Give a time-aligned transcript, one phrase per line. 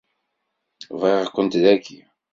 [0.99, 1.99] Bɣiɣ-kent dagi.